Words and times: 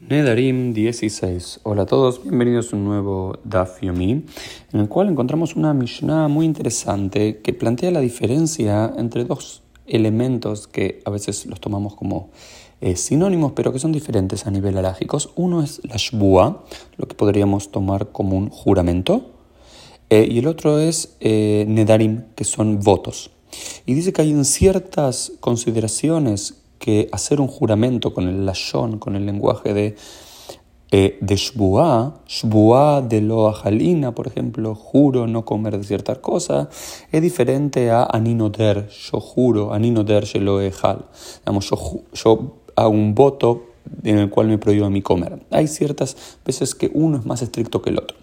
Nedarim 0.00 0.72
16. 0.72 1.60
Hola 1.62 1.82
a 1.82 1.86
todos, 1.86 2.22
bienvenidos 2.22 2.72
a 2.72 2.76
un 2.76 2.86
nuevo 2.86 3.38
Daf 3.44 3.82
Yomi, 3.82 4.24
en 4.72 4.80
el 4.80 4.88
cual 4.88 5.10
encontramos 5.10 5.56
una 5.56 5.74
Mishnah 5.74 6.26
muy 6.26 6.46
interesante 6.46 7.40
que 7.40 7.52
plantea 7.52 7.90
la 7.90 8.00
diferencia 8.00 8.94
entre 8.96 9.26
dos 9.26 9.62
elementos 9.86 10.66
que 10.66 11.02
a 11.04 11.10
veces 11.10 11.44
los 11.44 11.60
tomamos 11.60 11.96
como 11.96 12.30
eh, 12.80 12.96
sinónimos, 12.96 13.52
pero 13.52 13.74
que 13.74 13.78
son 13.78 13.92
diferentes 13.92 14.46
a 14.46 14.50
nivel 14.50 14.78
alágicos. 14.78 15.32
Uno 15.36 15.62
es 15.62 15.82
la 15.84 15.96
Shbua, 15.98 16.64
lo 16.96 17.06
que 17.06 17.14
podríamos 17.14 17.70
tomar 17.70 18.10
como 18.10 18.38
un 18.38 18.48
juramento, 18.48 19.32
eh, 20.08 20.26
y 20.30 20.38
el 20.38 20.46
otro 20.46 20.78
es 20.78 21.18
eh, 21.20 21.66
Nedarim, 21.68 22.22
que 22.36 22.44
son 22.44 22.80
votos. 22.80 23.32
Y 23.84 23.92
dice 23.92 24.14
que 24.14 24.22
hay 24.22 24.44
ciertas 24.44 25.32
consideraciones 25.40 26.59
que 26.80 27.08
hacer 27.12 27.40
un 27.40 27.46
juramento 27.46 28.12
con 28.12 28.26
el 28.26 28.44
lashon, 28.44 28.98
con 28.98 29.14
el 29.14 29.26
lenguaje 29.26 29.72
de, 29.74 29.96
eh, 30.90 31.18
de 31.20 31.36
shbuá, 31.36 33.02
de 33.02 33.20
lo 33.20 33.48
ajalina, 33.48 34.12
por 34.12 34.26
ejemplo, 34.26 34.74
juro 34.74 35.28
no 35.28 35.44
comer 35.44 35.78
de 35.78 35.84
cierta 35.84 36.16
cosa, 36.16 36.68
es 37.12 37.22
diferente 37.22 37.90
a 37.90 38.04
aninoder, 38.04 38.88
yo 38.88 39.20
juro, 39.20 39.72
aninoder 39.72 40.26
lo 40.40 40.60
ejal. 40.60 41.04
Digamos, 41.40 41.70
yo, 41.70 41.76
yo 42.12 42.56
hago 42.74 42.90
un 42.90 43.14
voto 43.14 43.69
en 44.02 44.18
el 44.18 44.30
cual 44.30 44.48
me 44.48 44.58
prohíbo 44.58 44.86
a 44.86 44.90
mí 44.90 45.02
comer. 45.02 45.40
Hay 45.50 45.68
ciertas 45.68 46.16
veces 46.44 46.74
que 46.74 46.90
uno 46.94 47.18
es 47.18 47.26
más 47.26 47.42
estricto 47.42 47.82
que 47.82 47.90
el 47.90 47.98
otro. 47.98 48.16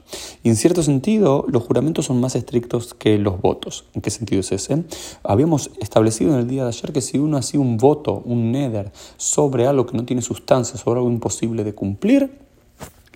Y 0.44 0.50
en 0.50 0.56
cierto 0.56 0.84
sentido, 0.84 1.46
los 1.48 1.64
juramentos 1.64 2.06
son 2.06 2.20
más 2.20 2.36
estrictos 2.36 2.94
que 2.94 3.18
los 3.18 3.42
votos. 3.42 3.86
¿En 3.94 4.02
qué 4.02 4.10
sentido 4.10 4.42
es 4.42 4.52
ese? 4.52 4.84
Habíamos 5.24 5.72
establecido 5.80 6.34
en 6.34 6.40
el 6.40 6.48
día 6.48 6.64
de 6.64 6.70
ayer 6.70 6.94
que 6.94 7.02
si 7.02 7.18
uno 7.18 7.38
hacía 7.38 7.60
un 7.60 7.78
voto, 7.78 8.22
un 8.26 8.52
neder, 8.52 8.92
sobre 9.18 9.68
algo 9.68 9.86
que 9.86 9.98
no 9.98 10.06
tiene 10.06 10.22
sustancia, 10.22 10.78
sobre 10.78 11.00
algo 11.00 11.12
imposible 11.12 11.64
de 11.64 11.74
cumplir, 11.74 12.47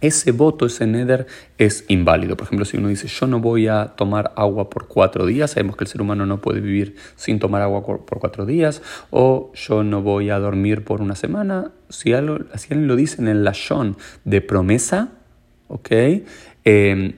ese 0.02 0.32
voto, 0.32 0.66
ese 0.66 0.88
neder, 0.88 1.28
es 1.58 1.86
inválido. 1.88 2.36
Por 2.36 2.48
ejemplo, 2.48 2.66
si 2.66 2.78
uno 2.78 2.90
dice 2.90 3.08
yo 3.08 3.28
no 3.28 3.40
voy 3.40 3.68
a 3.68 3.94
tomar 3.96 4.34
agua 4.36 4.70
por 4.70 4.88
cuatro 4.88 5.26
días, 5.26 5.52
sabemos 5.52 5.78
que 5.78 5.84
el 5.84 5.88
ser 5.88 6.02
humano 6.02 6.26
no 6.26 6.42
puede 6.42 6.60
vivir 6.60 6.96
sin 7.16 7.40
tomar 7.40 7.62
agua 7.62 7.86
por 7.86 8.20
cuatro 8.20 8.46
días, 8.46 8.82
o 9.12 9.52
yo 9.54 9.84
no 9.84 10.02
voy 10.02 10.30
a 10.30 10.40
dormir 10.40 10.84
por 10.84 11.02
una 11.02 11.16
semana, 11.16 11.72
si, 11.90 12.14
alguien 12.14 12.88
lo 12.88 12.96
dice 12.96 13.22
en 13.22 13.28
el 13.28 13.44
lashon 13.44 13.98
de 14.26 14.42
promesa. 14.42 15.10
Eh, 16.66 17.16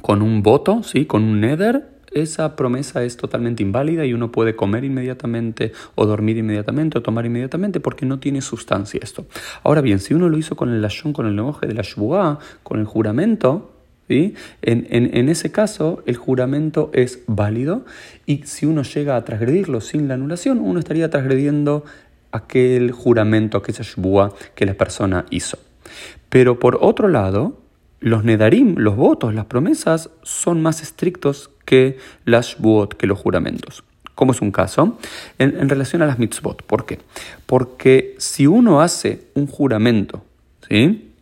con 0.00 0.20
un 0.20 0.42
voto, 0.42 0.82
¿sí? 0.82 1.06
Con 1.06 1.22
un 1.22 1.40
neder, 1.40 1.91
esa 2.14 2.56
promesa 2.56 3.04
es 3.04 3.16
totalmente 3.16 3.62
inválida 3.62 4.04
y 4.04 4.14
uno 4.14 4.32
puede 4.32 4.54
comer 4.54 4.84
inmediatamente 4.84 5.72
o 5.94 6.06
dormir 6.06 6.36
inmediatamente 6.36 6.98
o 6.98 7.02
tomar 7.02 7.26
inmediatamente 7.26 7.80
porque 7.80 8.06
no 8.06 8.18
tiene 8.18 8.40
sustancia 8.40 9.00
esto. 9.02 9.26
Ahora 9.62 9.80
bien, 9.80 9.98
si 9.98 10.14
uno 10.14 10.28
lo 10.28 10.38
hizo 10.38 10.56
con 10.56 10.70
el 10.70 10.82
lashon, 10.82 11.12
con 11.12 11.26
el 11.26 11.36
lenguaje 11.36 11.66
de 11.66 11.74
la 11.74 11.82
shbuá, 11.82 12.38
con 12.62 12.80
el 12.80 12.86
juramento, 12.86 13.68
¿Sí? 14.08 14.34
En, 14.62 14.88
en, 14.90 15.28
ese 15.28 15.52
caso, 15.52 16.02
el 16.06 16.16
juramento 16.16 16.90
es 16.92 17.20
válido 17.28 17.86
y 18.26 18.42
si 18.44 18.66
uno 18.66 18.82
llega 18.82 19.16
a 19.16 19.24
transgredirlo 19.24 19.80
sin 19.80 20.08
la 20.08 20.14
anulación, 20.14 20.58
uno 20.58 20.80
estaría 20.80 21.08
transgrediendo 21.08 21.84
aquel 22.32 22.90
juramento, 22.90 23.56
aquella 23.56 23.84
shbuá 23.84 24.34
que 24.54 24.66
la 24.66 24.74
persona 24.74 25.24
hizo. 25.30 25.56
Pero 26.28 26.58
por 26.58 26.78
otro 26.82 27.08
lado, 27.08 27.62
los 28.00 28.24
nedarim, 28.24 28.74
los 28.76 28.96
votos, 28.96 29.32
las 29.32 29.46
promesas, 29.46 30.10
son 30.22 30.60
más 30.60 30.82
estrictos 30.82 31.51
que 31.64 31.98
las 32.24 32.56
shbuot, 32.56 32.94
que 32.94 33.06
los 33.06 33.18
juramentos. 33.18 33.84
¿Cómo 34.14 34.32
es 34.32 34.42
un 34.42 34.52
caso? 34.52 34.98
En, 35.38 35.68
relación 35.68 36.02
a 36.02 36.06
las 36.06 36.18
mitzvot. 36.18 36.62
¿Por 36.62 36.84
qué? 36.84 36.98
Porque 37.46 38.14
si 38.18 38.46
uno 38.46 38.80
hace 38.80 39.28
un 39.34 39.46
juramento, 39.46 40.22
¿sí? 40.68 41.12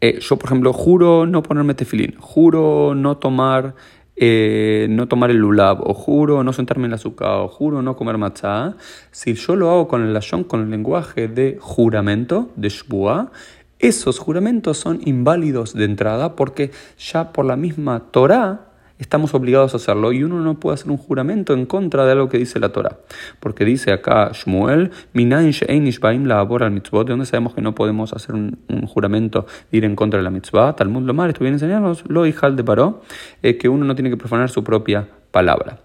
Eh, 0.00 0.20
yo, 0.20 0.36
por 0.36 0.48
ejemplo, 0.48 0.72
juro 0.72 1.26
no 1.26 1.42
ponerme 1.42 1.74
tefilín, 1.74 2.14
juro 2.18 2.94
no 2.94 3.16
tomar, 3.16 3.74
eh, 4.16 4.86
no 4.90 5.08
tomar 5.08 5.30
el 5.30 5.38
lulab, 5.38 5.80
o 5.80 5.94
juro 5.94 6.44
no 6.44 6.52
sentarme 6.52 6.84
en 6.84 6.90
la 6.90 6.96
azúcar, 6.96 7.40
o 7.40 7.48
juro 7.48 7.82
no 7.82 7.96
comer 7.96 8.16
matzah. 8.16 8.76
Si 9.10 9.34
yo 9.34 9.56
lo 9.56 9.70
hago 9.70 9.88
con 9.88 10.02
el 10.02 10.14
lashon, 10.14 10.44
con 10.44 10.60
el 10.60 10.70
lenguaje 10.70 11.26
de 11.26 11.58
juramento, 11.60 12.50
de 12.54 12.68
shbuah, 12.68 13.32
esos 13.80 14.18
juramentos 14.18 14.78
son 14.78 15.00
inválidos 15.04 15.74
de 15.74 15.84
entrada 15.84 16.36
porque 16.36 16.70
ya 16.98 17.32
por 17.32 17.44
la 17.44 17.56
misma 17.56 18.04
Torah 18.10 18.73
estamos 19.04 19.34
obligados 19.34 19.74
a 19.74 19.76
hacerlo 19.76 20.12
y 20.12 20.24
uno 20.24 20.40
no 20.40 20.58
puede 20.58 20.74
hacer 20.74 20.90
un 20.90 20.96
juramento 20.96 21.52
en 21.52 21.66
contra 21.66 22.06
de 22.06 22.12
algo 22.12 22.28
que 22.30 22.38
dice 22.38 22.58
la 22.58 22.70
Torah. 22.70 22.98
Porque 23.38 23.64
dice 23.64 23.92
acá 23.92 24.30
Shmuel, 24.32 24.90
la 25.12 26.70
mitzvot, 26.70 27.06
de 27.06 27.12
donde 27.12 27.26
sabemos 27.26 27.54
que 27.54 27.60
no 27.60 27.74
podemos 27.74 28.12
hacer 28.14 28.34
un, 28.34 28.58
juramento 28.86 29.46
de 29.70 29.78
ir 29.78 29.84
en 29.84 29.94
contra 29.94 30.18
de 30.18 30.24
la 30.24 30.30
mitzvah. 30.30 30.74
Talmud 30.74 31.02
Lomar, 31.02 31.28
esto 31.28 31.40
viene 31.40 31.54
a 31.54 31.56
enseñarnos, 31.56 32.04
lo 32.08 32.26
hijal 32.26 32.56
de 32.56 32.64
paró, 32.64 33.02
eh, 33.42 33.58
que 33.58 33.68
uno 33.68 33.84
no 33.84 33.94
tiene 33.94 34.10
que 34.10 34.16
profanar 34.16 34.48
su 34.48 34.64
propia 34.64 35.06
palabra. 35.30 35.80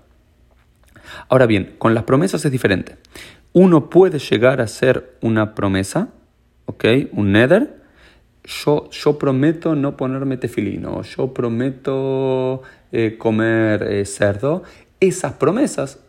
Ahora 1.28 1.46
bien, 1.46 1.76
con 1.78 1.94
las 1.94 2.04
promesas 2.04 2.46
es 2.46 2.52
diferente. 2.52 2.98
Uno 3.52 3.90
puede 3.90 4.20
llegar 4.20 4.62
a 4.62 4.64
hacer 4.64 5.18
una 5.22 5.56
promesa, 5.56 6.10
¿ok? 6.66 6.86
Un 7.12 7.34
nether, 7.34 7.80
yo, 8.44 8.90
yo 8.92 9.20
prometo 9.20 9.76
no 9.76 9.98
ponerme 9.98 10.38
tefilino, 10.38 11.02
yo 11.04 11.34
prometo 11.34 12.64
eh, 12.92 13.16
comer 13.18 13.84
eh, 13.84 14.06
cerdo, 14.06 14.64
esas 15.00 15.34
promesas, 15.34 16.00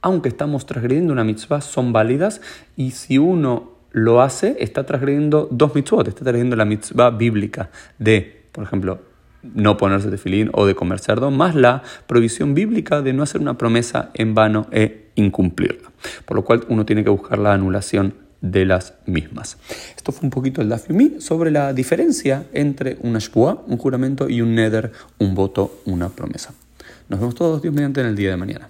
aunque 0.00 0.28
estamos 0.28 0.66
transgrediendo 0.66 1.12
una 1.12 1.24
mitzvah, 1.24 1.60
son 1.60 1.92
válidas 1.92 2.40
y 2.76 2.92
si 2.92 3.18
uno 3.18 3.72
lo 3.92 4.22
hace, 4.22 4.56
está 4.60 4.84
transgrediendo 4.84 5.48
dos 5.50 5.74
mitzvot, 5.74 6.08
está 6.08 6.20
transgrediendo 6.20 6.56
la 6.56 6.64
mitzvah 6.64 7.10
bíblica 7.10 7.70
de, 7.98 8.44
por 8.52 8.64
ejemplo, 8.64 9.00
no 9.42 9.76
ponerse 9.76 10.08
tefilín 10.08 10.50
o 10.52 10.66
de 10.66 10.74
comer 10.74 10.98
cerdo, 10.98 11.30
más 11.30 11.54
la 11.54 11.82
prohibición 12.06 12.54
bíblica 12.54 13.02
de 13.02 13.12
no 13.12 13.22
hacer 13.22 13.40
una 13.40 13.58
promesa 13.58 14.10
en 14.14 14.34
vano 14.34 14.66
e 14.70 15.10
incumplirla. 15.16 15.90
Por 16.24 16.36
lo 16.36 16.44
cual 16.44 16.64
uno 16.68 16.86
tiene 16.86 17.04
que 17.04 17.10
buscar 17.10 17.38
la 17.38 17.52
anulación 17.52 18.14
de 18.42 18.66
las 18.66 18.94
mismas. 19.06 19.56
Esto 19.96 20.12
fue 20.12 20.24
un 20.26 20.30
poquito 20.30 20.60
el 20.60 20.68
Dafyumi 20.68 21.20
sobre 21.20 21.50
la 21.50 21.72
diferencia 21.72 22.44
entre 22.52 22.98
una 23.00 23.20
shpua, 23.20 23.64
un 23.66 23.78
juramento, 23.78 24.28
y 24.28 24.42
un 24.42 24.54
neder, 24.54 24.92
un 25.18 25.34
voto, 25.34 25.80
una 25.86 26.10
promesa. 26.10 26.52
Nos 27.08 27.20
vemos 27.20 27.34
todos, 27.34 27.62
Dios 27.62 27.72
mediante, 27.72 28.00
en 28.00 28.08
el 28.08 28.16
día 28.16 28.30
de 28.30 28.36
mañana. 28.36 28.68